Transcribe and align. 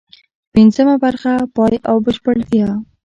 پنځمه 0.53 0.95
برخه: 1.03 1.33
پای 1.55 1.75
او 1.89 1.95
بشپړتیا 2.05 2.69